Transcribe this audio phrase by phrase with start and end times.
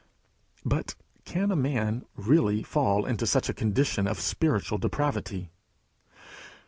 [0.65, 0.95] But
[1.25, 5.51] can a man really fall into such a condition of spiritual depravity?